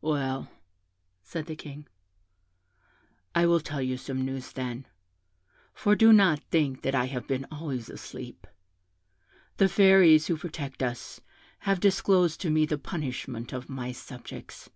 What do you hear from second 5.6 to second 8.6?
for do not think that I have been always asleep.